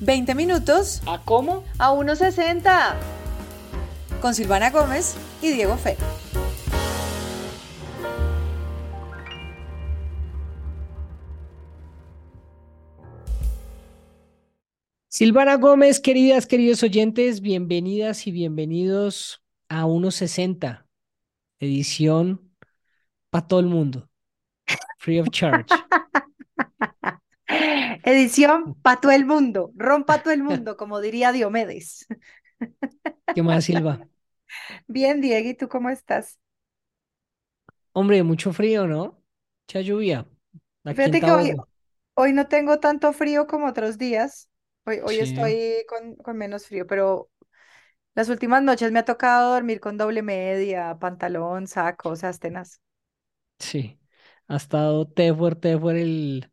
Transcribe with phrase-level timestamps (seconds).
[0.00, 1.64] 20 minutos ¿A cómo?
[1.78, 2.94] a 1.60
[4.20, 5.96] con Silvana Gómez y Diego Fe.
[15.08, 20.84] Silvana Gómez, queridas, queridos oyentes, bienvenidas y bienvenidos a 1.60,
[21.58, 22.52] edición
[23.30, 24.08] para todo el mundo,
[24.98, 25.66] free of charge.
[28.04, 32.06] Edición para todo el mundo, rompa todo el mundo, como diría Diomedes.
[33.32, 34.04] ¿Qué más, Silva?
[34.86, 36.38] Bien, Diego, ¿y tú cómo estás?
[37.92, 39.22] Hombre, mucho frío, ¿no?
[39.66, 40.26] Mucha lluvia.
[40.84, 41.30] Aquí Fíjate que
[42.14, 44.48] hoy, no tengo tanto frío como otros días.
[44.86, 47.30] Hoy, hoy Sí, estoy con, con menos frío, pero
[48.14, 52.80] las últimas noches me ha tocado dormir con doble media, pantalón, saco, o sea, tenaz.
[53.58, 54.00] sí.
[54.48, 56.50] Ha estado te fuerte, fuerte el,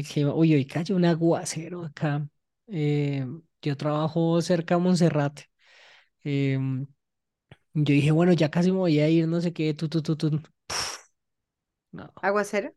[0.00, 0.34] el clima.
[0.34, 2.28] Uy, hoy cayó un aguacero acá.
[2.68, 3.26] Eh,
[3.62, 5.44] yo trabajo cerca de Monserrate.
[6.24, 6.86] Em,
[7.74, 10.16] yo dije, bueno, ya casi me voy a ir, no sé qué, tu, tu, tu,
[10.16, 10.40] tu.
[11.92, 12.74] No, Aguacero.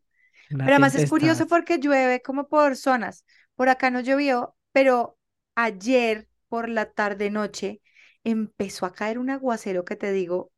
[0.50, 3.24] una Pero además es curioso porque llueve como por zonas.
[3.56, 5.18] Por acá no llovió, pero
[5.54, 7.82] ayer por la tarde noche
[8.24, 10.52] empezó a caer un aguacero que te digo.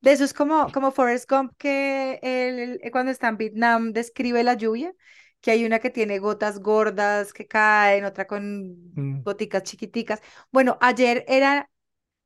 [0.00, 4.54] De eso es como, como Forrest Gump que él cuando está en Vietnam describe la
[4.54, 4.94] lluvia,
[5.40, 9.24] que hay una que tiene gotas gordas que caen, otra con Mm.
[9.24, 10.20] goticas chiquiticas.
[10.52, 11.70] Bueno, ayer era,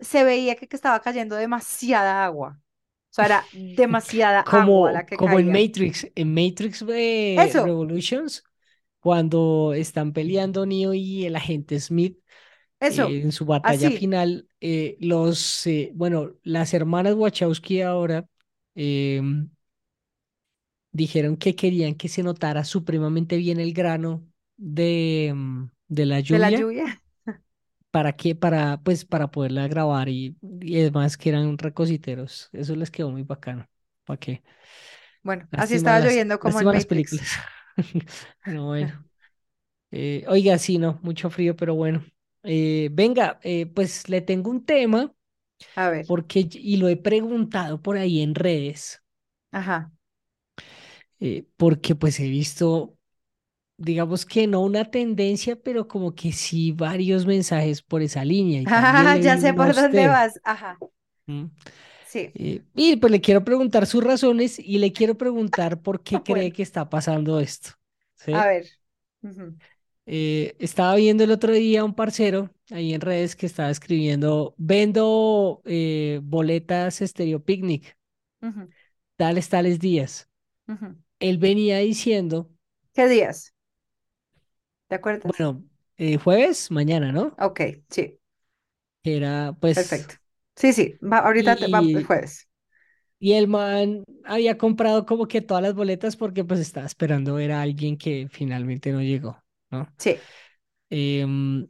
[0.01, 2.61] se veía que, que estaba cayendo demasiada agua.
[3.13, 5.53] O sea, era demasiada agua la que como en caía.
[5.53, 6.85] Matrix, en Matrix
[7.35, 8.45] Eso, Revolutions,
[9.01, 12.19] cuando están peleando Neo y el agente Smith
[12.81, 13.93] eso, eh, en su batalla así.
[13.93, 18.27] final, eh, los, eh, bueno, las hermanas Wachowski ahora
[18.77, 19.51] em,
[20.93, 24.27] dijeron que querían que se notara supremamente bien el grano
[24.57, 26.51] de, em, de la de la lluvia.
[26.51, 27.01] lluvia.
[27.91, 28.35] ¿Para qué?
[28.35, 32.49] Para, pues, para poderla grabar y, y además que eran recositeros.
[32.53, 33.69] Eso les quedó muy bacano.
[34.05, 34.43] ¿Para qué?
[35.23, 37.43] Bueno, así estaba las, lloviendo como en las películas.
[38.45, 38.95] Pero bueno.
[39.91, 42.05] Eh, oiga, sí, no, mucho frío, pero bueno.
[42.45, 45.15] Eh, venga, eh, pues le tengo un tema
[45.77, 49.03] A ver, porque, y lo he preguntado por ahí en redes,
[49.53, 49.91] ajá.
[51.23, 52.99] Eh, porque pues he visto,
[53.79, 59.19] digamos que no una tendencia, pero como que sí varios mensajes por esa línea le
[59.23, 60.09] ya sé por dónde usted.
[60.09, 60.41] vas.
[60.45, 60.83] Ajá,
[61.27, 61.51] ¿m?
[62.03, 62.35] sí.
[62.35, 66.53] Eh, y pues le quiero preguntar sus razones y le quiero preguntar por qué cree
[66.53, 67.71] Bueno, que está pasando esto.
[68.31, 68.67] a ver.
[70.07, 75.63] Eh, estaba viendo el otro día un parcero ahí en redes que estaba escribiendo, vendo
[76.23, 77.97] boletas Estéreo Picnic,
[79.17, 80.29] tales, tales días.
[80.69, 81.02] ujú.
[81.23, 82.51] Él venía diciendo,
[82.95, 83.53] ¿Qué días?
[84.89, 85.33] ¿Te acuerdas?
[85.39, 85.65] bueno,
[85.97, 87.39] eh, jueves, mañana, ¿no?
[87.39, 87.61] Ok,
[87.91, 88.19] sí,
[89.05, 90.15] Era pues, perfecto.
[90.57, 92.49] Sí, sí, va, ahorita te- va el y, jueves.
[93.19, 97.53] y el man había comprado como que todas las boletas porque pues estaba esperando ver
[97.53, 99.89] a alguien que finalmente no llegó, ¿no?
[99.99, 100.29] Sí.
[100.91, 101.69] Em,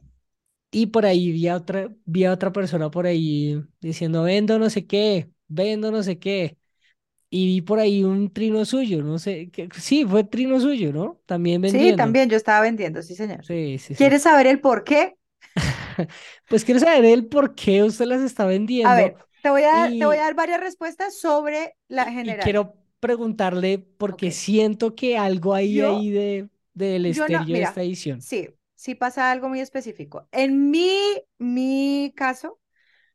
[0.71, 4.69] Y por ahí vi a otra, vi a otra persona por ahí diciendo, vendo no
[4.71, 6.57] sé qué, vendo no sé qué.
[7.33, 11.19] Y vi por ahí un trino suyo, no sé, que, sí, fue trino suyo, ¿no?
[11.25, 11.93] También Sí, vendiendo.
[11.93, 13.45] también yo estaba vendiendo, sí, señor.
[13.47, 14.09] Sí, sí, sí.
[14.09, 15.17] ¿Quieres saber el por qué?
[16.47, 18.45] Pues quiero saber el por qué usted las está
[18.81, 22.31] A vendiendo ver, te voy a, te voy a dar varias respuestas sobre la y,
[22.31, 22.37] y general.
[22.37, 27.81] quiero preguntarle porque siento que algo hay Yo, ahí de, del no, estéreo de esta
[27.83, 28.27] edición.
[28.27, 30.27] sí, sí pasa algo muy específico.
[30.31, 30.97] En mi,
[31.37, 32.59] mi caso,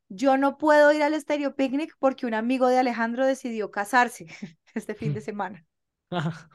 [0.08, 4.26] Yo no puedo ir al Estéreo Picnic porque un amigo de Alejandro decidió casarse
[4.74, 5.66] este fin de semana.
[6.10, 6.48] Ah,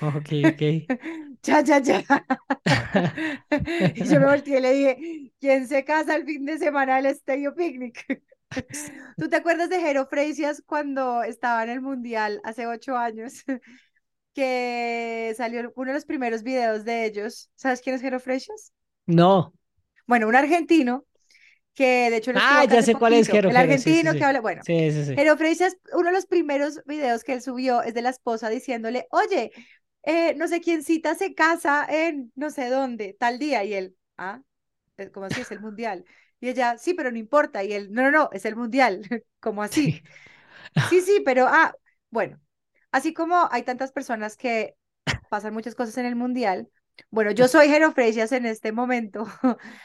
[0.16, 0.62] ok, ok.
[1.42, 2.02] Ya, ya, ya.
[3.94, 7.06] Y yo me volteé y le dije, ¿quién se casa el fin de semana del
[7.06, 8.22] Estéreo Picnic?
[9.16, 13.44] ¿Tú te acuerdas de Jero Freixas cuando estaba en el Mundial hace ocho años?
[14.34, 17.50] Que salió uno de los primeros videos de ellos.
[17.54, 18.72] ¿Sabes quién es Jero Freixas?
[19.06, 19.52] No.
[20.06, 21.04] Bueno, un argentino
[21.74, 23.28] que de hecho Ah, ya sé cuál es.
[23.28, 25.12] Jero El Jero, sí, sí, argentino que habla, bueno, Sí, sí, sí.
[25.14, 29.06] Pero Freixas, uno de los primeros videos que él subió es de la esposa diciéndole,
[29.10, 29.52] oye,
[30.02, 33.64] eh, no sé quién cita se casa en no sé dónde, tal día.
[33.64, 34.42] Y él, ah,
[35.12, 36.04] como así, es el mundial.
[36.40, 37.64] Y ella, sí, pero no importa.
[37.64, 39.02] Y él, no, no, no, es el mundial.
[39.40, 39.92] como así?
[39.92, 40.02] Sí.
[40.90, 41.74] Sí, sí, pero, ah,
[42.10, 42.40] bueno,
[42.90, 44.74] así como hay tantas personas que
[45.28, 46.68] pasan muchas cosas en el mundial,
[47.10, 49.26] bueno, yo soy Jero en este momento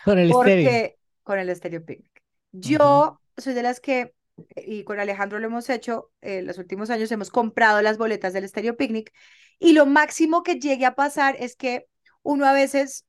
[0.04, 0.97] Con el porque
[1.28, 2.24] con el Stereo Picnic.
[2.54, 4.16] Yo soy de las que,
[4.56, 8.48] y con Alejandro lo hemos hecho, en los últimos años hemos comprado las boletas del
[8.48, 9.12] Stereo Picnic
[9.60, 11.88] y lo máximo que llegue a pasar es que
[12.24, 13.06] uno a veces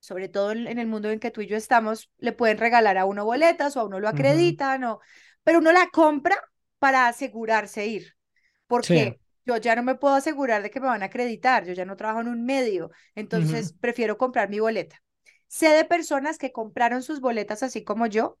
[0.00, 3.04] sobre todo en el mundo en que tú y yo estamos, le pueden regalar a
[3.04, 5.00] uno boletas o a uno lo acreditan, o,
[5.44, 6.36] pero uno la compra
[6.78, 8.16] para asegurarse ir,
[8.80, 8.94] Sí.
[8.94, 11.84] porque yo ya no me puedo asegurar de que me van a acreditar, yo ya
[11.84, 15.02] no trabajo en un medio, entonces prefiero comprar mi boleta.
[15.48, 18.38] Sé de personas que compraron sus boletas así como yo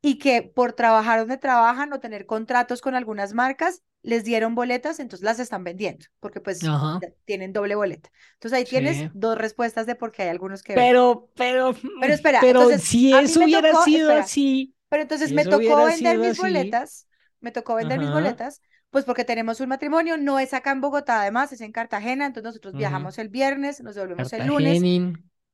[0.00, 5.00] y que por trabajar donde trabajan o tener contratos con algunas marcas, les dieron boletas,
[5.00, 7.00] entonces las están vendiendo, porque pues Ajá.
[7.24, 8.10] tienen doble boleta.
[8.34, 10.74] Entonces ahí tienes dos respuestas de por qué hay algunos que.
[10.74, 15.02] Pero, pero, Pero mm, espera, pero entonces si eso hubiera tocó, sido espera, así, pero
[15.02, 17.08] entonces si me tocó vender mis así, boletas,
[17.40, 21.22] me tocó vender mis boletas, pues porque tenemos un matrimonio, no es acá en Bogotá,
[21.22, 24.88] además es en Cartagena, entonces nosotros viajamos el viernes, nos devolvemos el lunes.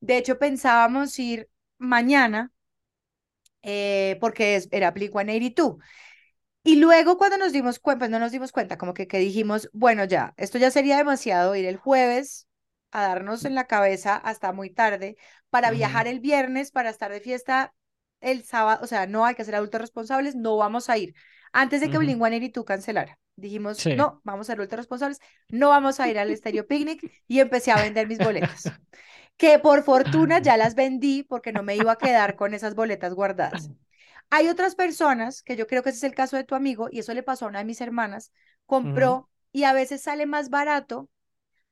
[0.05, 1.49] De hecho, pensábamos ir
[1.79, 2.53] mañana
[3.63, 5.79] eh, porque es, era Blink-182.
[6.65, 9.69] Y luego cuando nos dimos cuenta, pues no nos dimos cuenta, como que, que dijimos,
[9.73, 12.49] bueno, ya, esto ya sería demasiado ir el jueves
[12.93, 15.17] a darnos en la cabeza hasta muy tarde
[15.51, 17.75] para viajar el viernes, para estar de fiesta
[18.21, 21.15] el sábado, o sea, no hay que ser adultos responsables, no vamos a ir.
[21.53, 23.91] Antes de que ujú, Blink-182 cancelara, dijimos, Sí.
[23.91, 27.73] no, vamos a ser adultos responsables, no vamos a ir al Estéreo Picnic y empecé
[27.73, 28.75] a vender mis boletas,
[29.37, 33.15] que por fortuna ya las vendí porque no me iba a quedar con esas boletas
[33.15, 33.73] guardadas.
[34.31, 37.01] Hay otras personas, que yo creo que ese es el caso de tu amigo, y
[37.01, 38.33] eso le pasó a una de mis hermanas,
[38.85, 41.11] ujú, compró y a veces sale más barato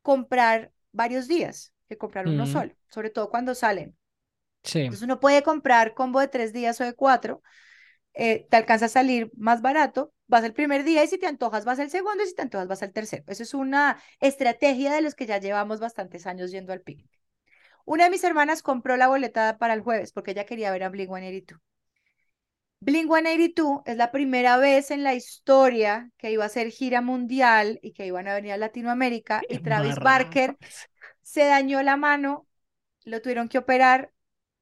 [0.03, 3.97] comprar varios días que comprar uno ujú, solo, sobre todo cuando salen.
[4.64, 4.81] Sí.
[4.85, 7.43] Entonces uno puede comprar combo de tres días o de cuatro,
[8.14, 11.64] eh, te alcanza a salir más barato, vas el primer día y si te antojas
[11.67, 13.25] vas el segundo y si te antojas vas el tercero.
[13.29, 17.11] Eso es una estrategia de los que ya llevamos bastantes años yendo al picnic.
[17.84, 20.90] Una de mis hermanas compró la boleta para el jueves porque ella quería ver a
[20.90, 21.61] Blink-182.
[22.81, 27.93] Blink-182 es la primera vez en la historia que iba a hacer gira mundial y
[27.93, 30.56] que iban a venir a Latinoamérica y Travis Barker
[31.23, 32.46] se dañó la mano,
[33.05, 34.12] lo tuvieron que operar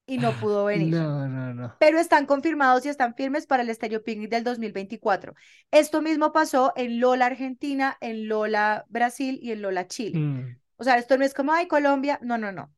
[0.06, 0.92] y no pudo venir.
[0.92, 1.74] No, no, no.
[1.78, 5.34] Pero están confirmados y están firmes para el Estéreo Picnic del 2024.
[5.70, 10.18] Esto mismo pasó en Lola Argentina, en Lola Brasil y en Lola Chile.
[10.18, 12.72] Mm, O sea, esto no es como, ay, Colombia, no, no, no.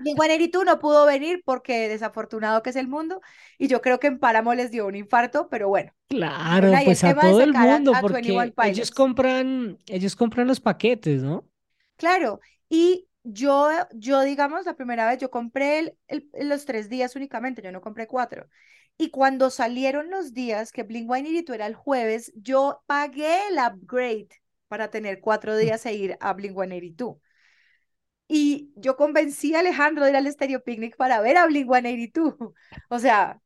[0.00, 3.20] Blink-182 no pudo venir porque desafortunado que es el mundo
[3.58, 7.16] y yo creo que en Páramo les dio un infarto, pero bueno, Claro, pues a
[7.18, 11.48] todo el a, mundo, a 21 porque ellos compran, ellos compran los paquetes, ¿no?
[11.96, 17.14] Claro, y yo, yo digamos, la primera vez yo compré el, el- los tres días
[17.16, 18.48] únicamente, yo no compré cuatro.
[18.96, 24.28] Y cuando salieron los días que Blink-182 era el jueves, yo pagué el upgrade
[24.68, 27.18] para tener cuatro Mm, días e ir a Blink-182.
[28.32, 32.54] Y yo convencí a Alejandro de ir al Stereo Picnic para ver a Blink-182.
[32.88, 33.40] O sea,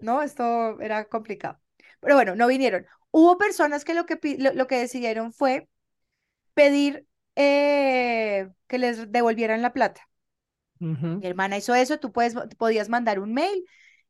[0.00, 1.60] no, esto era complicado.
[2.00, 2.86] Pero bueno, no vinieron.
[3.10, 5.68] Hubo personas que lo que, lo, lo que decidieron fue
[6.54, 7.06] pedir
[7.36, 10.02] eh, que les devolvieran la plata.
[11.20, 13.64] Mi hermana hizo eso, tú puedes, podías mandar un mail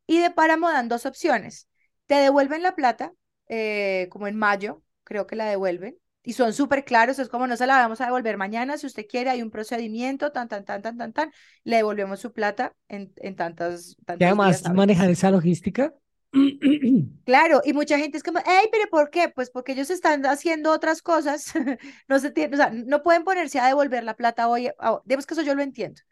[0.07, 1.69] y de Páramo dan dos opciones.
[2.07, 3.13] Te devuelven la plata,
[3.49, 5.99] eh, como en mayo, creo que la devuelven,
[6.29, 9.07] y son súper claros, es como no se la vamos a devolver mañana, si usted
[9.09, 11.33] quiere, hay un procedimiento, tan, tan, tan, tan, tan, tan,
[11.65, 15.95] le devolvemos su plata en, en tantos, Y tantos días además manejar esa logística.
[17.25, 19.31] Claro, y mucha gente es como, hey, pero ¿por qué?
[19.31, 21.51] Pues porque ellos están haciendo otras cosas,
[22.09, 25.25] no se tiene, o sea, no pueden ponerse a devolver la plata hoy, ah, digamos
[25.25, 26.03] que eso yo lo entiendo.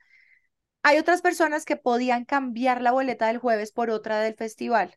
[0.82, 4.96] Hay otras personas que podían cambiar la boleta del jueves por otra del festival.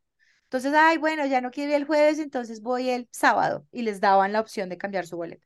[0.50, 4.02] Entonces, ay, bueno, ya no quiero ir el jueves, entonces voy el sábado y les
[4.02, 5.46] daban la opción de cambiar su boleta.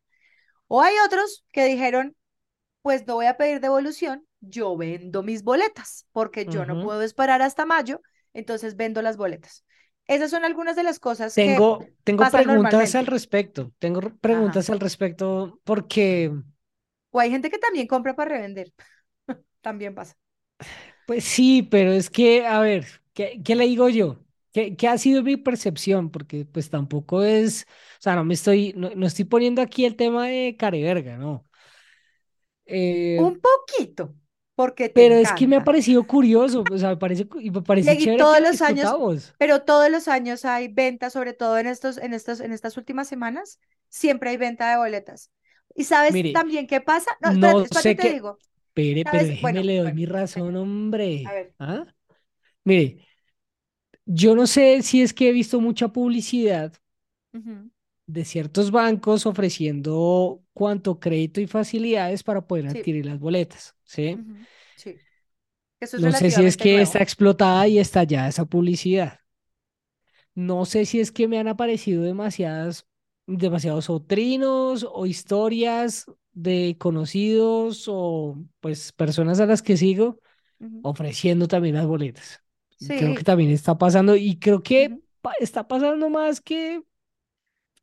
[0.68, 2.16] O hay otros que dijeron,
[2.82, 7.42] pues no voy a pedir devolución, yo vendo mis boletas porque yo no puedo esperar
[7.42, 8.02] hasta mayo,
[8.34, 9.66] entonces vendo las boletas.
[10.08, 13.72] Esas son algunas de las cosas que Tengo, tengo pasan preguntas al respecto.
[13.80, 14.62] Tengo Ajá.
[14.62, 16.32] preguntas al respecto porque,
[17.12, 18.74] O hay gente que también compra para revender.
[19.62, 20.16] También pasa.
[21.06, 24.23] pues sí, pero es que, a ver, ¿qué, qué le digo yo?
[24.54, 26.12] ¿Qué, qué ha sido mi percepción?
[26.12, 27.68] Porque pues tampoco es,
[28.00, 31.48] o sea, no me estoy, no, no estoy poniendo aquí el tema de careverga, ¿no?
[32.66, 34.14] Eh, Un poquito,
[34.56, 35.64] porque te pero es que me ha encanta.
[35.64, 38.98] parecido curioso, o sea, me parece, me parece Y chévere todos lo los años,
[39.38, 43.08] pero todos los años hay venta, sobre todo en estos, en estos, en estas últimas
[43.08, 45.32] semanas, siempre hay venta de boletas.
[45.76, 47.12] ¿Y sabes Mire, también qué pasa?
[47.22, 48.40] No, espérate, no espérate, sé te qué, digo.
[48.74, 50.56] pero, pero déjeme Bueno, le doy bueno, mi razón,
[51.04, 51.36] venga, a hombre.
[51.36, 51.56] ver.
[51.60, 51.86] ¿Ah?
[52.66, 53.06] Mire,
[54.06, 56.74] yo no sé si es que he visto mucha publicidad
[58.06, 64.20] de ciertos bancos ofreciendo cuanto crédito y facilidades para poder Sí, adquirir las boletas, ¿sí?
[64.20, 65.02] ujú, sí.
[65.80, 69.20] Eso es No sé si es que está explotada y estallada esa publicidad.
[70.36, 72.88] No sé si es que me han aparecido demasiadas,
[73.28, 80.20] demasiados o trinos o historias de conocidos o pues personas a las que sigo
[80.82, 82.44] ofreciendo también las boletas.
[82.92, 83.26] Creo que Sí.
[83.26, 85.00] también está pasando y creo que
[85.40, 86.84] está pasando más que,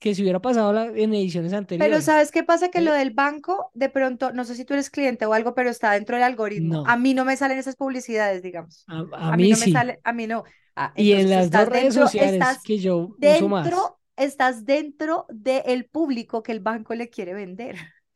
[0.00, 2.02] que si hubiera pasado la- en ediciones Pero anteriores.
[2.02, 2.71] ¿sabes qué pasa?
[2.71, 2.92] Que lo ¿eh?
[2.92, 6.16] del banco, de pronto, no sé si tú eres cliente o algo, pero está dentro
[6.16, 6.80] del algoritmo.
[6.85, 8.88] A No, mí no me salen esas publicidades, digamos.
[8.88, 9.71] a, a A mí mí no me sí.
[9.71, 10.45] sale, a mí no.
[10.76, 13.71] Ah, Y en las dos redes dentro, sociales que yo uso más.
[13.71, 17.76] dentro, estás dentro del público que el banco le quiere vender.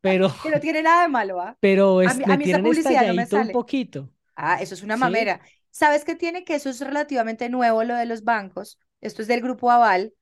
[0.00, 1.58] Pero, Que no tiene nada de malo, ¿ah?
[1.60, 5.02] pero A es- a me mí me estalladito un poquito, Ah, eso es una ¿sí?
[5.78, 6.44] ¿Sabes qué tiene?
[6.44, 8.80] Que eso es relativamente nuevo, lo de los bancos.
[9.00, 10.12] Esto es del grupo Aval,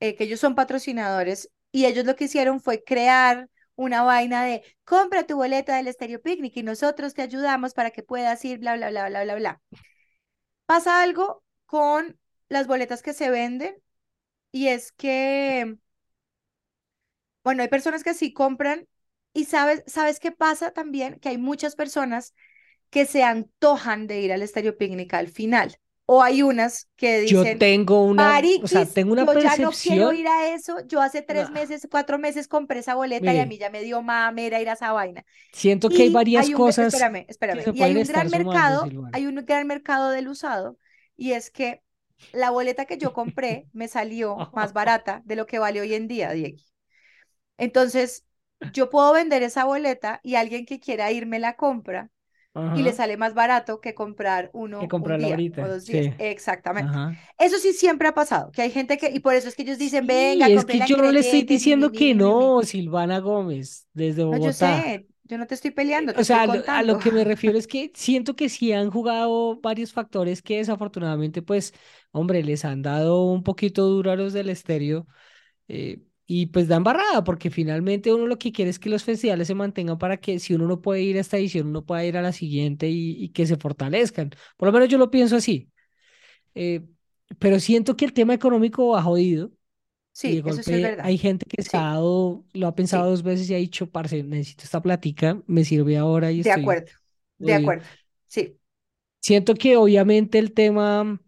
[0.00, 4.64] eh, que ellos son patrocinadores y ellos lo que hicieron fue crear una vaina de
[4.84, 8.76] compra tu boleta del Estéreo Picnic y nosotros te ayudamos para que puedas ir, bla,
[8.76, 9.62] bla, bla, bla, bla, bla.
[10.66, 13.76] Pasa algo con las boletas que se venden
[14.52, 15.78] y es que,
[17.44, 18.86] bueno, hay personas que sí compran
[19.32, 21.18] y sabes, ¿sabes qué pasa también?
[21.20, 22.34] Que hay muchas personas
[22.90, 25.76] que se antojan de ir al Estéreo Picnic al final.
[26.06, 29.70] O hay unas que Yo dicen, tengo una, o sea, tengo una yo ya no
[29.72, 30.80] quiero ir a eso.
[30.86, 33.82] Yo hace tres ah, meses, cuatro meses compré esa boleta y a mí ya me
[33.82, 35.24] dio mamera ir a esa vaina.
[35.52, 38.94] siento que hay varias hay un, ve- cosas espérame, espérame, y hay un gran mercado,
[39.12, 40.78] hay un gran mercado del usado
[41.16, 41.82] y es que
[42.32, 46.08] la boleta que yo compré me salió más barata de lo que vale hoy en
[46.08, 46.58] día, Diego.
[47.56, 48.26] Entonces,
[48.72, 52.10] yo puedo vender esa boleta y alguien que quiera ir me la compra
[52.72, 56.08] y le sale más barato que comprar que uno un día o ahorita, dos días.
[56.08, 56.14] sí.
[56.18, 56.98] Exactamente.
[56.98, 57.18] Ajá.
[57.38, 59.78] Eso sí siempre ha pasado, que hay gente que, y por eso es que ellos
[59.78, 64.24] dicen, venga, Sí, es que yo no le estoy diciendo que no, Silvana Gómez, desde
[64.30, 64.52] No, yo Bogotá.
[64.52, 66.98] sé, yo no te estoy Eh, peleando, te O estoy sea, a lo, a lo
[66.98, 71.74] que me refiero es que siento que sí han jugado varios factores que desafortunadamente, pues,
[72.12, 75.06] hombre, les han dado un poquito duro a los del estéreo
[75.68, 79.48] eh, y pues dan barrada, porque finalmente uno lo que quiere es que los festivales
[79.48, 82.18] se mantengan para que si uno no puede ir a esta edición, uno pueda ir
[82.18, 84.32] a la siguiente y, y que se fortalezcan.
[84.58, 85.70] Por lo menos yo lo pienso así.
[86.54, 86.86] Eh,
[87.38, 89.52] pero siento que el tema económico ha jodido
[90.22, 91.10] y de Sí, eso sí es golpe verdad.
[91.10, 93.58] hay gente que se ha Sí, dado, lo ha pensado sí, dos veces y ha
[93.58, 96.90] dicho, parce, necesito esta plática, me sirve ahora y de estoy acuerdo,
[97.38, 97.88] de acuerdo.
[98.26, 98.58] Sí,
[99.20, 101.20] Siento que obviamente el tema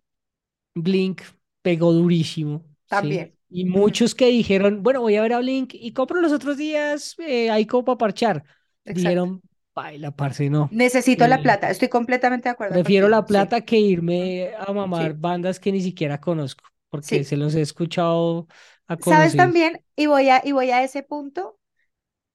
[0.75, 1.23] Blink
[1.63, 2.89] pegó durísimo, ¿sí?
[2.89, 3.37] también.
[3.51, 7.17] Y muchos que dijeron, bueno, voy a ver a Blink y compro los otros días,
[7.19, 8.45] eh, ahí como para parchar.
[8.85, 9.25] exacto.
[9.25, 9.43] Dijeron,
[9.75, 10.79] baila, parce, no.
[10.81, 13.09] Necesito la Eh, plata, estoy completamente de acuerdo prefiero contigo.
[13.09, 13.79] la Sí, plata que
[14.17, 17.25] ujú, irme a mamar sí, bandas que ni siquiera conozco, porque sí.
[17.25, 18.47] se los he escuchado
[18.87, 19.37] a ¿Sabes conocidos.
[19.37, 19.85] también?
[19.97, 21.59] Y voy a, y voy a ese punto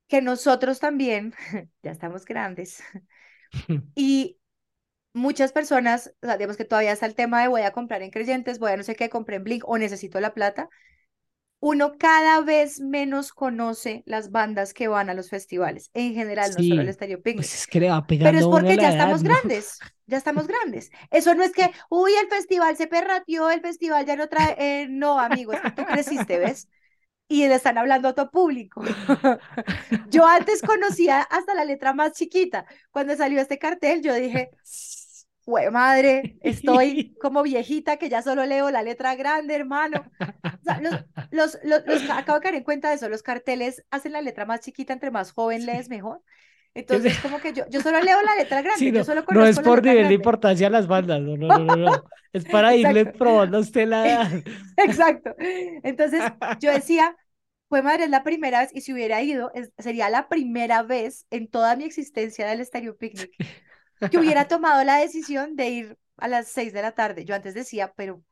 [0.07, 1.33] que nosotros también,
[1.83, 2.83] ya estamos grandes,
[3.95, 4.39] y
[5.13, 8.11] muchas personas, o sea, digamos que todavía está el tema de voy a comprar en
[8.11, 10.69] Creyentes, voy a no sé qué, compré en Blink o necesito la plata.
[11.67, 16.63] Uno cada vez menos conoce las bandas que van a los festivales, en general, no
[16.63, 19.23] solo el Stereo pues Picnic, es que le va pero es porque ya edad, estamos
[19.23, 19.29] ¿no?
[19.29, 20.91] grandes, ya estamos grandes.
[21.09, 24.87] Eso no es que, uy, el festival se perrateó, el festival ya no trae, eh,
[24.87, 26.69] no, amigo, es que tú creciste, ¿ves?
[27.27, 28.83] Y le están hablando a todo público.
[30.11, 32.67] Yo antes conocía hasta la letra más chiquita.
[32.91, 34.51] Cuando salió este cartel, yo dije,
[35.45, 40.09] Güey, madre, estoy como viejita que ya solo leo la letra grande, hermano.
[40.61, 40.95] O sea, los,
[41.31, 44.21] los, los, los ca- acabo de caer en cuenta de eso, los carteles hacen la
[44.21, 45.89] letra más chiquita, entre más joven lees Sí.
[45.89, 46.21] mejor.
[46.89, 49.05] Que se- Entonces, como que yo, yo solo leo la letra Sí, grande, yo no,
[49.05, 52.03] solo no es por nivel de importancia a las bandas, no, no, no, no, no.
[52.33, 54.31] Es para irle probando a usted la edad.
[54.77, 55.35] exacto.
[55.83, 56.21] Entonces,
[56.59, 57.15] yo decía,
[57.69, 61.25] fue madre, es la primera vez, y si hubiera ido, es- sería la primera vez
[61.31, 63.33] en toda mi existencia del Stereo Picnic
[64.09, 67.25] que hubiera tomado la decisión de ir a las seis de la tarde.
[67.25, 68.23] Yo antes decía, pero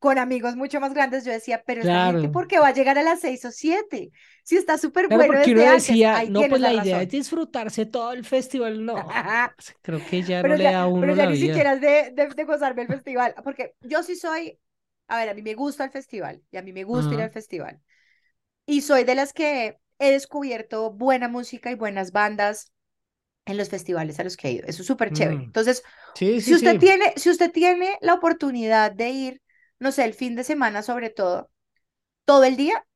[0.00, 2.74] con amigos mucho más grandes, yo decía, pero esta gente, Claro, ¿por qué va a
[2.74, 4.12] llegar a las seis o siete?
[4.44, 7.86] Si está súper claro, bueno porque uno desde decía, no, pues la idea es disfrutarse
[7.86, 8.84] todo el festival.
[8.84, 9.18] No,
[9.56, 11.36] parce, creo que ya no Pero le ya, da a pero uno ya la ni
[11.36, 11.74] siquiera vida.
[11.74, 14.58] es de, de, de gozarme el festival, porque yo sí soy,
[15.08, 17.22] a ver, a mí me gusta el festival y a mí me gusta ir Ajá.
[17.22, 17.80] al festival.
[18.66, 22.71] Y soy de las que he descubierto buena música y buenas bandas
[23.46, 24.66] en los festivales a los que he ido.
[24.68, 25.44] Eso es súper chévere.
[25.44, 25.44] Mm.
[25.44, 25.82] Entonces,
[26.14, 26.78] Sí, Si usted sí.
[26.78, 29.42] tiene, si usted tiene la oportunidad de ir,
[29.80, 31.50] no sé, el fin de semana sobre todo,
[32.24, 32.86] todo el día,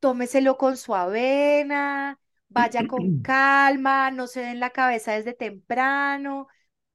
[0.00, 2.18] tómeselo con su avena,
[2.48, 6.48] vaya con calma, no se den la cabeza desde temprano,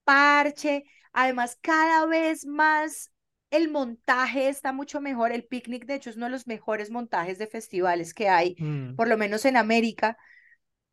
[0.03, 0.83] parche.
[1.13, 3.11] Además, cada vez más
[3.49, 5.31] el montaje está mucho mejor.
[5.31, 8.95] El picnic, de hecho, es uno de los mejores montajes de festivales que hay, Mm.
[8.95, 10.17] por lo menos en América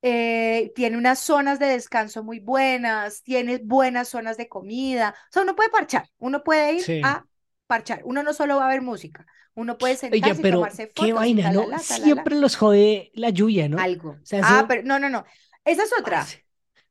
[0.02, 5.42] eh, tiene unas zonas de descanso muy buenas, tiene buenas zonas de comida, o sea,
[5.42, 7.02] uno puede parchar, uno puede ir Sí.
[7.02, 7.26] a
[7.66, 10.86] parchar, uno no solo va a ver música, uno puede Oye, sentarse y pero tomarse
[10.94, 11.68] qué fotos y vaina, ¿no?
[11.68, 13.80] talala, talala, Siempre los jode la lluvia, ¿no?
[13.82, 14.20] O algo.
[14.22, 15.24] sea, Ah, eso, pero no, no, no,
[15.64, 16.36] esa es otra.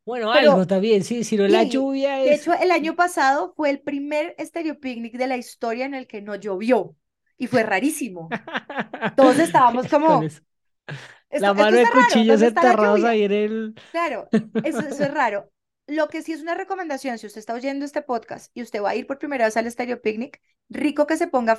[0.06, 3.54] Bueno, algo Pero también, sí, si no la lluvia de es hecho el año pasado
[3.56, 6.96] fue el primer estéreo picnic de la historia en el que no llovió
[7.38, 8.38] y fue rarísimo.
[9.16, 10.34] Todos estábamos como,
[11.32, 13.76] La mano de cuchillos ¿dónde está la enterrados ahí en el...
[13.92, 14.28] Claro,
[14.64, 15.52] eso, eso es raro.
[15.88, 18.90] Lo que sí es una recomendación, si usted está oyendo este podcast y usted va
[18.90, 21.58] a ir por primera vez al Estéreo Picnic, rico que se ponga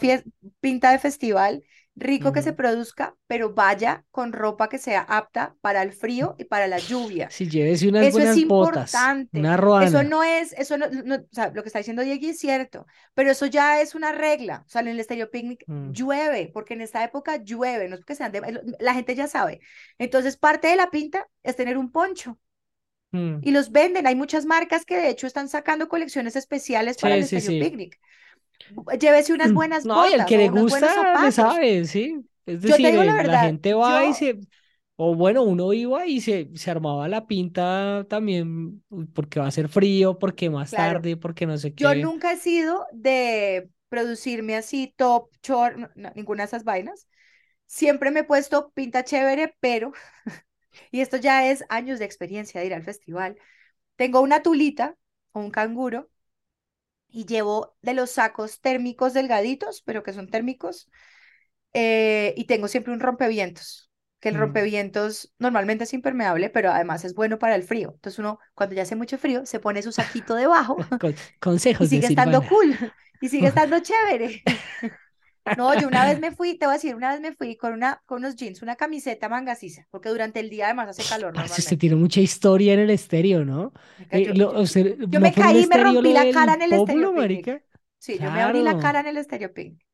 [0.61, 1.65] pinta de festival,
[1.99, 6.45] rico que se produzca, pero vaya con ropa que sea apta para el frío y
[6.45, 7.29] para la lluvia.
[7.31, 9.39] Si llévese unas Eso es buenas botas, importante.
[9.39, 12.39] una Eso no es, eso no, no- o sea, lo que está diciendo Diego es
[12.39, 14.65] cierto, pero eso ya es una regla.
[14.67, 18.01] O sea, en el Estéreo Picnic Mm, llueve, porque en esta época llueve, no es
[18.01, 19.61] porque sean de, la gente ya sabe.
[19.99, 22.39] Entonces, parte de la pinta es tener un poncho
[23.13, 23.39] mm.
[23.43, 24.07] y los venden.
[24.07, 27.71] Hay muchas marcas que de hecho están sacando colecciones especiales para el sí, Estéreo sí.
[27.71, 27.99] Picnic.
[29.01, 32.21] Llévese unas buenas No, y el botas que le gusta le sabe, ¿sí?
[32.47, 34.41] Es Yo te decir, digo la el- la verdad, gente va y yo, se,
[34.97, 38.83] o bueno, uno iba y se, se armaba la pinta también
[39.15, 41.97] porque va a ser frío, porque más claro, tarde, porque no sé yo qué.
[41.97, 47.09] nunca he sido de producirme así top, short, no, no, ninguna de esas vainas.
[47.67, 49.93] Siempre me he puesto pinta chévere, pero,
[50.93, 53.39] y esto ya es años de experiencia de ir al festival,
[53.97, 54.97] tengo una tulita
[55.33, 56.11] o un canguro
[57.09, 60.89] y llevo de los sacos térmicos delgaditos, pero que son térmicos,
[61.75, 64.37] eh, y tengo siempre un rompevientos, que el Mm.
[64.37, 67.93] rompevientos normalmente es impermeable, pero además es bueno para el frío.
[67.95, 71.15] Entonces uno, cuando ya hace mucho frío, se pone su saquito debajo Con-
[71.79, 72.79] y consejos de sigue estando cool,
[73.21, 74.45] y sigue estando chévere.
[75.57, 77.73] No, yo una vez me fui, te voy a decir, una vez me fui con,
[77.73, 81.61] una, con unos jeans, una camiseta mangasiza, porque durante el día además hace calor Parce,
[81.61, 83.73] usted tiene mucha historia en el estéreo, ¿no?
[84.11, 86.63] Eh, Yo, lo- yo, usted- yo ¿no me caí y me rompí la cara en
[86.63, 87.13] el Estéreo?
[87.99, 89.88] Sí, yo me abrí la cara en el Estéreo Picnic.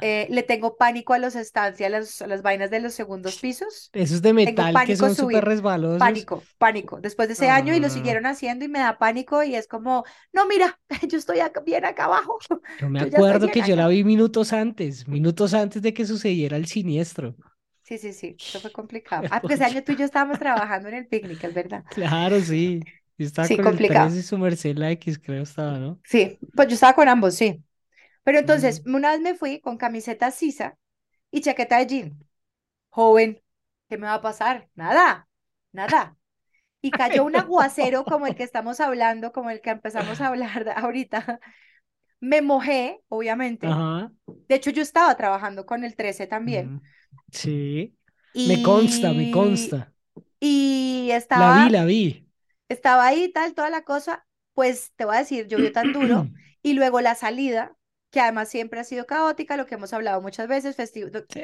[0.00, 1.34] Eh, le tengo pánico a los
[1.80, 3.92] y a las, a las vainas de los segundos pisos.
[3.92, 6.02] Esos de metal que son súper resbalosos.
[6.04, 7.00] Pánico, pánico.
[7.00, 7.90] Después de ese no, año y lo no.
[7.90, 11.84] siguieron haciendo y me da pánico y es como, no, mira, yo estoy acá- bien
[11.84, 12.38] acá abajo.
[12.78, 13.88] Yo me Yo acuerdo que yo la acá.
[13.88, 17.36] vi minutos antes, minutos antes de que sucediera el siniestro.
[17.82, 19.28] Sí, sí, sí, eso fue complicado.
[19.30, 21.84] Ah, porque ese año tú y yo estábamos trabajando en el picnic, es verdad.
[21.88, 22.80] Claro, sí.
[23.18, 24.14] Yo estaba Sí, con el 3 complicado.
[24.14, 26.00] y su merced la X, creo estaba, ¿no?
[26.04, 27.62] Sí, pues yo estaba con ambos, sí.
[28.26, 28.86] Pero entonces, Mm.
[28.86, 30.78] una vez me fui con camiseta sisa
[31.32, 32.20] y chaqueta de jean.
[32.90, 33.42] Joven,
[33.88, 34.70] ¿qué me va a pasar?
[34.76, 35.28] Nada,
[35.72, 36.16] nada.
[36.82, 40.28] Y cayó Ay, un aguacero como el que estamos hablando, como el que empezamos a
[40.28, 41.40] hablar ahorita.
[42.20, 43.82] Me mojé, obviamente.
[44.48, 46.74] De hecho, yo estaba trabajando con el 13 también.
[47.32, 47.96] Sí.
[48.42, 49.92] Me consta, me consta.
[50.40, 51.10] y
[51.42, 52.26] La vi, estaba, la vi.
[52.68, 54.26] estaba ahí, tal, toda la cosa.
[54.54, 56.30] Pues te voy a decir, llovió tan duro.
[56.62, 57.75] Y luego la salida,
[58.16, 61.42] que además siempre ha sido caótica, lo que hemos hablado muchas veces, festivo, Sí,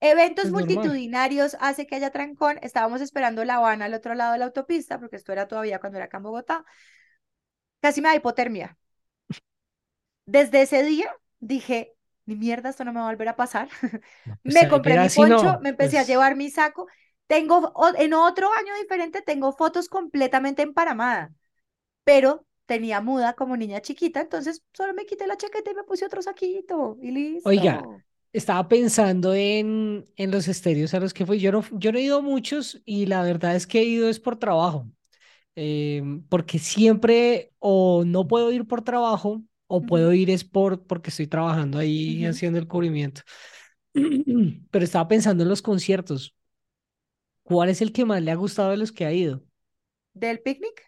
[0.00, 2.58] Eventos multitudinarios hace que haya trancón.
[2.62, 5.98] Estábamos esperando La Habana al otro lado de la autopista, porque esto era todavía cuando
[5.98, 6.64] era acá en Bogotá.
[7.82, 8.68] Casi me da hipotermia.
[10.26, 11.94] Desde ese día dije,
[12.26, 13.68] ni mierda, esto no me va a volver a pasar.
[14.24, 15.62] No, pues Me compré mi poncho, no.
[15.62, 16.86] me empecé a Pues, llevar mi saco.
[17.26, 21.32] Tengo, en otro año diferente, tengo fotos completamente emparamada,
[22.04, 26.06] pero tenía muda como niña chiquita, entonces solo me quité la chaqueta y me puse
[26.06, 27.10] otro saquito y
[27.42, 28.02] oiga, listo.
[28.32, 31.38] estaba pensando en, en los estéreos a los que fui.
[31.40, 34.08] Yo no, yo no he ido a muchos y la verdad es que he ido
[34.08, 34.86] es por trabajo.
[35.56, 41.10] eh, porque siempre o no puedo ir por trabajo o puedo ir es por, porque
[41.10, 43.22] estoy trabajando ahí haciendo el cubrimiento.
[44.70, 46.34] Pero estaba pensando en los conciertos.
[47.44, 49.42] ¿Cuál es el que más le ha gustado de los que ha ido?
[50.14, 50.85] ¿Del picnic?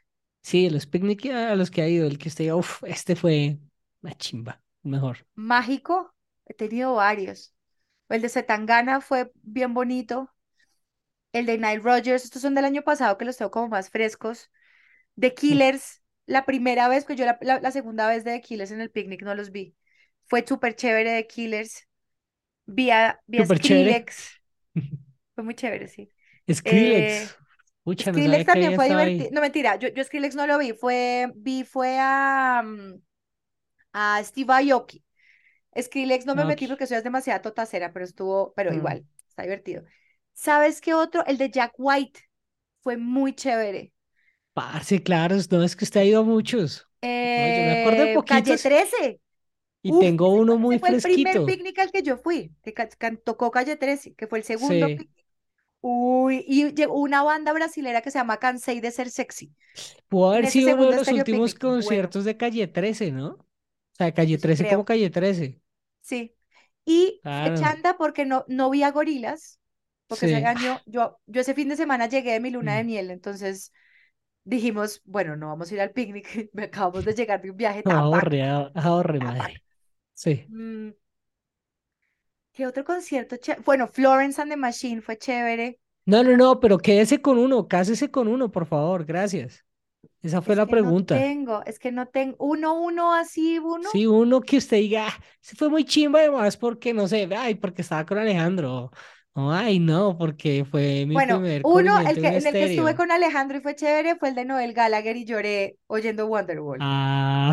[0.49, 3.17] Sí, de los picnic a los que ha ido, el que usted diga, uff, este
[3.17, 3.59] fue
[4.03, 5.27] una chimba, mejor.
[5.37, 6.15] Mágico,
[6.47, 7.55] he tenido varios.
[8.11, 10.35] El de Zetangana fue bien bonito.
[11.33, 14.51] El de Nile Rodgers, estos son del año pasado que los tengo como más frescos.
[15.21, 18.71] The Killers, la primera vez, pues yo la, la- la segunda vez de The Killers
[18.73, 19.77] en el picnic no los vi.
[20.27, 21.89] Fue súper chévere The Killers.
[22.67, 23.95] Vi a, vi a Súper chévere.
[23.97, 24.41] Skrillex,
[25.35, 26.13] fue muy chévere, sí.
[26.65, 27.37] Eh, Skrillex.
[27.89, 29.31] Pucha, Skrillex también fue divertido.
[29.33, 33.03] No, mentira, yo, yo Skrillex no lo vi, fue, vi, fue a, mm,
[33.93, 35.05] a Steve Aoki.
[35.81, 38.75] Skrillex no me metí porque soy demasiada totacera, pero estuvo, pero Mm.
[38.75, 39.85] igual, está divertido.
[40.35, 41.25] ¿Sabes qué otro?
[41.27, 42.21] El de Jack White
[42.83, 43.93] fue muy chévere.
[44.55, 46.89] Parce, claro, no es que usted ha ido a muchos.
[47.37, 49.21] No, yo me acuerdo de Eh, Calle poquitos 13.
[49.83, 51.45] y Uf, tengo fue, uno muy ese fue el primer fresquito.
[51.45, 52.73] picnic al que yo fui, que
[53.25, 54.97] tocó Calle 13, que fue el segundo Sí.
[54.97, 55.18] picnic.
[55.81, 59.55] Uy, y llegó una banda brasilera que se llama Cansei de ser sexy.
[60.09, 61.59] Pudo haber sido uno de los últimos picnic.
[61.79, 63.29] Bueno, conciertos de Calle 13, ¿no?
[63.33, 63.45] O
[63.97, 65.61] sea, Calle sí 13 como creo, Calle 13.
[66.01, 66.35] sí.
[66.85, 67.55] Y Claro.
[67.55, 69.61] chanda porque no, no vi a gorilas,
[70.07, 70.47] porque Sí.
[70.47, 72.85] año, yo, yo ese fin de semana llegué de mi luna de Mm.
[72.85, 73.73] miel, entonces
[74.45, 77.95] dijimos, bueno, no vamos a ir al picnic, acabamos de llegar de un viaje No,
[78.75, 79.21] ah, tan bacano.
[79.21, 79.63] madre.
[80.15, 80.51] Sí.
[80.51, 80.91] Mm,
[82.59, 83.37] ¿Qué otro concierto?
[83.65, 85.81] Bueno, Florence and the Machine fue chévere.
[86.07, 89.65] No, no, no, pero quédese con uno, cásese con uno, por favor, gracias.
[90.23, 91.17] Esa fue Es la que no pregunta.
[91.19, 93.91] tengo, es que no tengo, uno, uno así, uno.
[93.93, 97.55] Sí, uno que usted diga, "Ah, se fue muy chimba además porque, no sé, ay,
[97.55, 98.91] porque estaba con Alejandro.
[99.33, 102.65] O, ay, no, porque fue mi Bueno, primer uno, el que, en en el que
[102.65, 106.81] estuve con Alejandro y fue chévere fue el de Noel Gallagher y lloré oyendo Wonderwall.
[106.81, 107.53] Ah,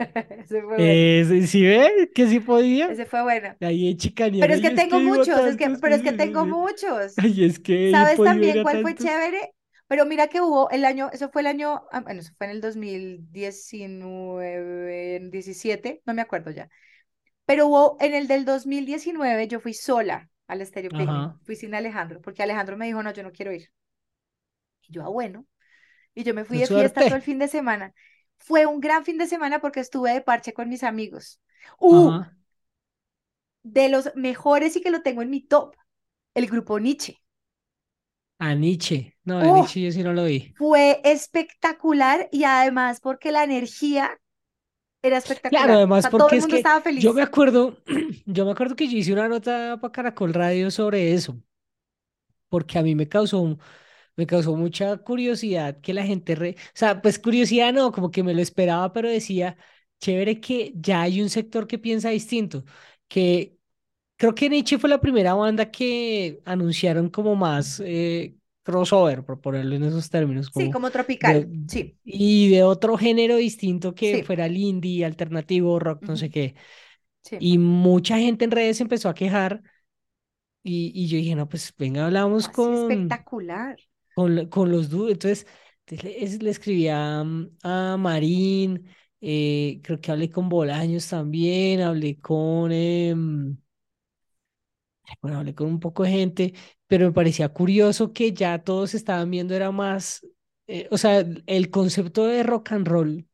[0.30, 2.10] Ese fue bueno, eh, ¿sí ve?
[2.14, 2.90] Que sí podía.
[2.90, 3.54] ese fue bueno.
[3.60, 7.18] Ahí chicanear, Pero es que tengo muchos, es que, pero es que tengo muchos.
[7.18, 9.06] Ay, es que ¿Sabes también cuál fue tantos.
[9.06, 9.54] chévere?
[9.86, 12.52] Pero mira que hubo el año, eso fue el año, ah, bueno, eso fue en
[12.52, 16.68] el 2019, 17, no me acuerdo ya.
[17.44, 22.42] Pero hubo en el del 2019, yo fui sola al Ajá, fui sin Alejandro, porque
[22.42, 23.70] Alejandro me dijo, no, yo no quiero ir.
[24.88, 25.46] Y yo, ah, bueno.
[26.14, 27.94] Y yo me fui de fiesta todo el fin de semana.
[28.40, 31.40] Fue un gran fin de semana porque estuve de parche con mis amigos.
[31.78, 32.24] ¡Uh!
[33.62, 35.74] De los mejores y que lo tengo en mi top,
[36.34, 37.22] el grupo Nietzsche.
[38.40, 39.14] A Nietzsche.
[39.24, 39.52] No, a ¡Uh!
[39.52, 40.54] Nietzsche yo sí no lo vi.
[40.54, 44.20] Fue espectacular y además porque la energía
[45.02, 45.88] era Claro, espectacular.
[45.94, 47.22] O además sea, todo porque el es mundo que estaba yo me feliz.
[47.22, 47.76] acuerdo,
[48.26, 51.36] yo me acuerdo que yo hice una nota para Caracol Radio sobre eso,
[52.48, 53.58] porque a mí me causó,
[54.20, 56.56] me causó mucha curiosidad que la gente, re...
[56.58, 59.56] o sea, pues curiosidad no, como que me lo esperaba, pero decía,
[59.98, 62.66] chévere que ya hay un sector que piensa distinto,
[63.08, 63.56] que
[64.18, 69.74] creo que Nietzsche fue la primera banda que anunciaron como más eh, crossover, por ponerlo
[69.76, 71.48] en esos términos, Sí, como de, tropical.
[71.66, 74.22] Sí, y de otro género distinto que sí.
[74.22, 76.56] fuera el indie, alternativo, rock, no sé qué.
[77.22, 77.38] sí.
[77.40, 79.62] Y mucha gente en redes empezó a quejar
[80.62, 83.78] y, y yo dije, no, pues venga, hablamos así con, espectacular.
[84.14, 85.12] Con, con los dudes.
[85.14, 85.46] Entonces,
[85.86, 88.86] entonces le, es- le escribí a, mm, a Marín,
[89.20, 93.56] eh, creo que hablé con Bolaños también, hablé con, em,
[95.22, 96.54] bueno, hablé con un poco de gente,
[96.86, 100.26] pero me parecía curioso que ya todos estaban viendo, era más,
[100.66, 103.26] eh, o sea, el concepto de rock and roll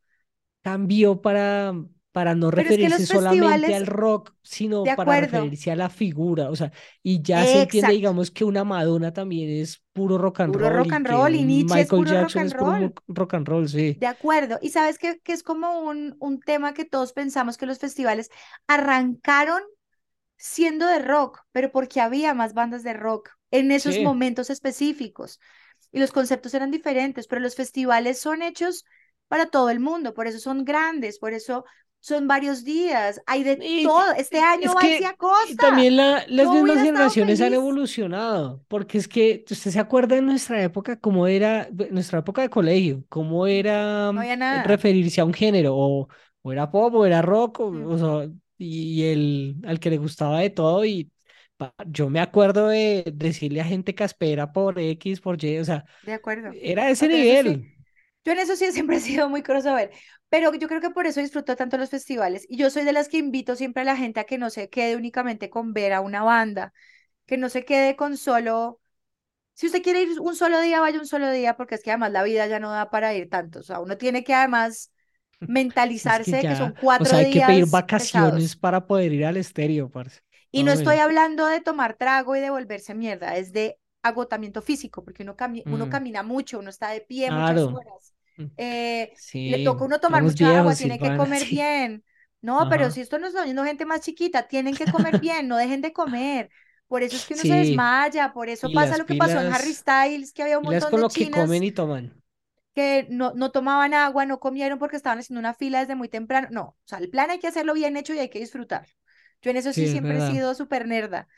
[0.62, 1.74] cambió para,
[2.16, 6.48] para no Pero es que referirse solamente al rock, sino para referirse a la figura.
[6.50, 7.92] O sea, y ya se entiende, Exacto.
[7.92, 11.44] digamos, que una Madonna también es puro rock and Puro roll rock and roll y
[11.44, 12.94] Nietzsche es Michael puro rock Jackson and es puro roll.
[13.08, 14.00] rock and roll, sí.
[14.00, 14.58] De acuerdo.
[14.60, 18.30] Y sabes que, que es como un, un tema que todos pensamos que los festivales
[18.66, 19.62] arrancaron
[20.38, 24.00] siendo de rock, pero porque había más bandas de rock en esos Sí.
[24.00, 25.40] momentos específicos
[25.92, 28.84] y los conceptos eran diferentes, pero los festivales son hechos
[29.28, 31.64] para todo el mundo, por eso son grandes, por eso
[32.06, 34.12] son varios días, hay de Y, todo.
[34.12, 35.16] Este y año va que a
[35.48, 39.78] y Costa, también la, las yo mismas generaciones han evolucionado, porque es que usted se
[39.80, 44.62] acuerda de nuestra época, cómo era, nuestra época de colegio, cómo era No nada.
[44.62, 46.08] referirse a un género, o,
[46.42, 49.98] o era pop, o era rock, o, Mm, o sea, y el al que le
[49.98, 51.12] gustaba de todo, y
[51.86, 56.12] yo me acuerdo de decirle a gente caspera por X, por Y, o sea, De
[56.14, 56.56] acuerdo.
[56.62, 57.75] era ese en eso sí, nivel.
[58.26, 59.92] Yo en eso sí siempre he sido muy crossover,
[60.30, 62.46] pero yo creo que por eso disfruto tanto los festivales.
[62.50, 64.70] Y yo soy de las que invito siempre a la gente a que no se
[64.70, 66.74] quede únicamente con ver a una banda,
[67.26, 68.80] que no se quede con solo,
[69.54, 72.12] si usted quiere ir un solo día, vaya un solo día, porque es que además
[72.12, 73.60] la vida ya no da para ir tanto.
[73.60, 74.92] O sea, uno tiene que además
[75.94, 78.56] Si es que mentalizarse que son o cuatro sea, hay que pedir días vacaciones pesados.
[78.56, 80.20] para poder ir al estéreo, parce.
[80.50, 85.04] Y no estoy hablando de tomar trago y de volverse mierda, es de agotamiento físico,
[85.04, 89.18] porque uno, cami- uno Mm, camina mucho, uno está de pie muchas horas, Mm, eh,
[89.44, 91.48] le Sí, toca a uno tomar mucha agua, viejos, tiene que comer sí.
[91.48, 92.04] bien.
[92.42, 93.02] No, pero si Ajá.
[93.02, 96.50] esto no está oyendo gente más chiquita, tienen que comer bien, no dejen de comer.
[96.88, 99.40] Por eso es que uno se Sí, desmaya, por eso pasa pilas, lo que pasó
[99.40, 101.64] en Harry pilas, Styles, que había un pilas montón con de lo que comen chinas
[101.64, 102.22] y toman.
[102.74, 106.48] que no, no tomaban agua, no comieron porque estaban haciendo una fila desde muy temprano.
[106.50, 108.86] No, o sea, el plan hay que hacerlo bien hecho y hay que disfrutar.
[109.42, 111.28] Yo en eso Sí, siempre he sido súper nerda.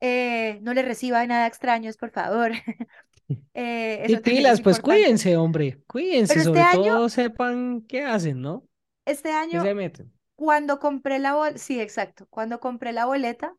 [0.00, 2.52] Eh, no le reciba nada extraños, por favor.
[3.54, 4.80] Eh, Y eso es pilas, pues importante.
[4.80, 8.68] cuídense, hombre, cuídense, Pero este sobre año, todo sepan qué hacen, ¿no?
[9.04, 10.12] este ¿Qué año, se meten?
[10.36, 13.56] cuando compré la boleta, sí, exacto, cuando compré la boleta,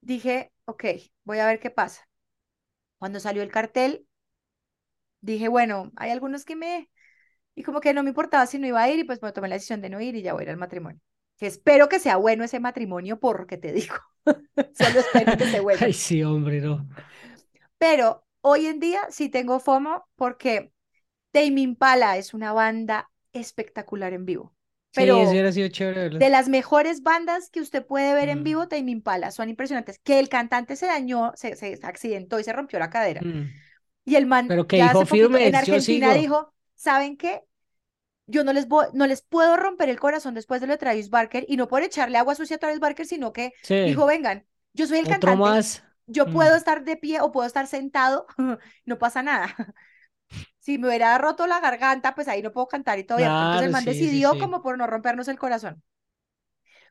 [0.00, 0.84] dije, ok,
[1.24, 2.08] voy a ver qué pasa.
[2.98, 4.06] Cuando salió el cartel,
[5.20, 6.90] dije, bueno, hay algunos que me,
[7.56, 9.48] y como que no me importaba si no iba a ir, y pues me tomé
[9.48, 11.00] la decisión de no ir y ya voy a ir al matrimonio.
[11.38, 13.96] Que espero que sea bueno ese matrimonio, porque te digo,
[14.72, 15.86] solo espero que esté bueno.
[15.86, 16.86] Ay, sí, hombre, no.
[17.78, 20.72] Pero hoy en día sí tengo FOMO porque
[21.32, 24.54] Tame Impala es una banda espectacular en vivo,
[24.92, 28.42] Sí, eso pero hubiera sido chévere de las mejores bandas que usted puede ver en
[28.42, 29.98] Mm, vivo, Tame Impala, son impresionantes.
[30.00, 33.24] Que el cantante se dañó, se, se accidentó y se rompió la cadera.
[33.24, 33.60] mm.
[34.04, 37.44] Y el man Pero que dijo poquito firme, en Argentina dijo, ¿saben qué?
[38.26, 41.10] Yo no les, voy, no les puedo romper el corazón después de lo de Travis
[41.10, 44.86] Barker y no por echarle agua sucia a Travis Barker, sino que dijo, vengan, yo
[44.86, 45.82] soy el otro cantante, más.
[46.08, 48.26] Yo Mm, puedo estar de pie o puedo estar sentado,
[48.86, 49.54] no pasa nada.
[50.60, 53.36] Si me hubiera roto la garganta, pues ahí no puedo cantar y todavía.
[53.40, 54.38] Entonces el Claro, man sí, sí, decidió sí.
[54.38, 55.82] como por no rompernos el corazón.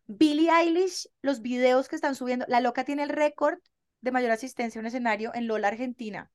[0.08, 3.60] Billie Eilish, los videos que están subiendo, la loca tiene el récord
[4.02, 6.30] de mayor asistencia a un escenario en Lola, Argentina.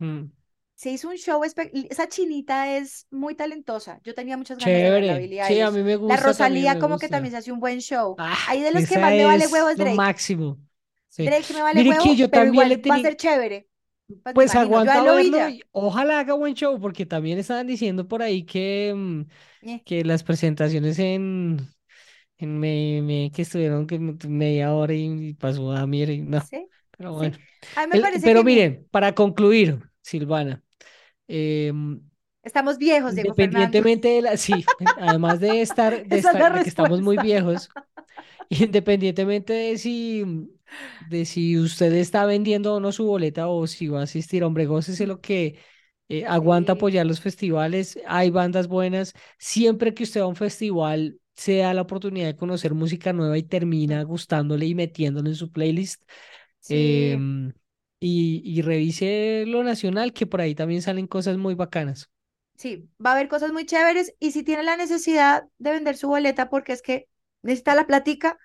[0.00, 0.30] Mm,
[0.74, 4.00] Se hizo un show, esa chinita es muy talentosa.
[4.02, 5.18] Yo tenía muchas ganas de verla, Chévere.
[5.18, 5.70] Billie Sí, a Eilish.
[5.70, 7.38] mí me La gusta también, Rosalía como que también se gusta.
[7.38, 8.18] hace un buen show.
[8.18, 9.88] Ah, Ahí de los que más me vale huevo es lo Drake.
[9.88, 10.58] máximo.
[11.16, 11.30] Sí.
[11.30, 13.16] Drake me vale Mire que huevo, yo pero también igual le va a tenía, ser
[13.16, 13.68] chévere.
[14.22, 18.44] Pues pues aguanta verlo y ojalá haga buen show, porque también estaban diciendo por ahí
[18.44, 19.22] que, mm,
[19.62, 21.58] Eh, que las presentaciones en,
[22.38, 26.50] en me, me- que estuvieron que me- media hora y, y pasó a mí no,
[26.50, 27.14] Sí, pero sí.
[27.14, 27.38] bueno.
[27.74, 28.54] A mí me El- parece pero que mi...
[28.54, 30.62] miren, para concluir, Silvana,
[31.28, 32.02] em,
[32.42, 36.60] estamos viejos, Diego independientemente de la, sí, además de estar, de Esa es estar, de
[36.62, 37.72] que estamos muy viejos,
[38.50, 40.24] independientemente de si,
[40.98, 44.66] de si usted está vendiendo o no su boleta o si va a asistir, hombre,
[44.66, 45.58] gócese lo que
[46.08, 51.20] eh, aguanta apoyar los festivales, hay bandas buenas, siempre que usted va a un festival
[51.36, 55.50] se da la oportunidad de conocer música nueva y termina gustándole y metiéndole en su
[55.50, 56.02] playlist.
[56.60, 57.52] sí, em,
[58.00, 62.10] y, y revise lo nacional, que por ahí también salen cosas muy bacanas.
[62.56, 62.88] sí.
[63.04, 66.48] Va a haber cosas muy chéveres y si tiene la necesidad de vender su boleta
[66.50, 67.08] porque es que
[67.42, 68.38] necesita la platica,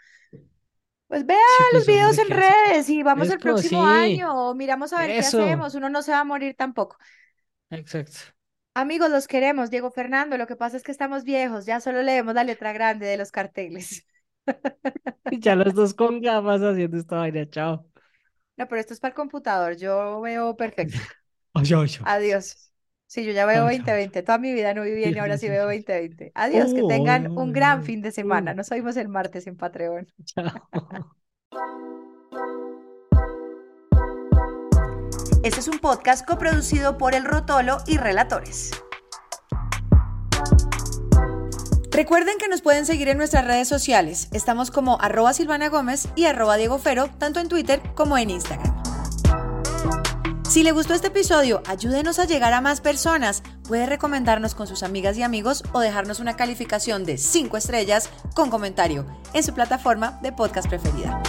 [1.10, 4.34] pues vea Sí, los pues videos en redes y vamos el Eso, próximo sí, año
[4.52, 5.76] o miramos a ver qué hacemos.
[5.76, 6.98] Uno no se va a morir tampoco.
[7.72, 8.34] exacto.
[8.74, 10.38] Amigos, los queremos, Diego Fernando.
[10.38, 13.32] Lo que pasa es que estamos viejos, ya solo leemos la letra grande de los
[13.32, 14.06] carteles.
[15.32, 17.86] Ya los dos con gafas haciendo esta vaina, chao.
[18.58, 21.00] No, pero esto es para el computador, yo veo perfecto.
[22.04, 22.69] Adiós.
[23.10, 23.78] Sí, yo ya veo ay, ay.
[23.80, 24.22] 2020.
[24.22, 25.78] Toda mi vida no viví bien y ahora Sí, veo sí.
[25.80, 26.32] 2020.
[26.36, 28.54] Adiós, que Oh, tengan un gran ay, fin de semana.
[28.54, 30.08] Nos oímos el martes en Patreon.
[30.26, 30.46] chao.
[35.44, 38.70] Este es un podcast coproducido por El Rotolo y Relatores.
[41.92, 44.30] Recuerden que nos pueden seguir en nuestras redes sociales.
[44.34, 48.79] Estamos como arroba Silvana Gómez y arroba Diego Fero, tanto en Twitter como en Instagram.
[50.50, 53.44] Si le gustó este episodio, ayúdenos a llegar a más personas.
[53.68, 58.50] Puede recomendarnos con sus amigas y amigos o dejarnos una calificación de 5 estrellas con
[58.50, 61.22] comentario en su plataforma de podcast preferida.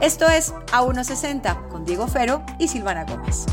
[0.00, 3.44] Esto es A160 con Diego Fero y Silvana Gómez.